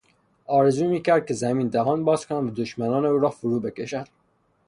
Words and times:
آرزو 0.47 0.89
میکرد 0.89 1.25
که 1.25 1.33
زمین 1.33 1.67
دهان 1.67 2.03
باز 2.05 2.27
کند 2.27 2.47
و 2.47 2.61
دشمنان 2.61 3.05
او 3.05 3.17
را 3.17 3.29
فروبکشد. 3.29 4.07